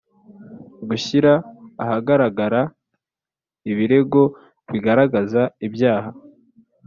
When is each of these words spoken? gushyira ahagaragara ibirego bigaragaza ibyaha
gushyira 0.87 1.33
ahagaragara 1.83 2.61
ibirego 3.71 4.21
bigaragaza 4.71 5.41
ibyaha 5.67 6.09